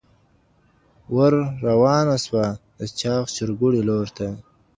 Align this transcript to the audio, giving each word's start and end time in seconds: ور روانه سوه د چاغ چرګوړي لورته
ور 1.15 1.33
روانه 1.67 2.15
سوه 2.25 2.45
د 2.79 2.81
چاغ 2.99 3.23
چرګوړي 3.35 3.81
لورته 3.89 4.27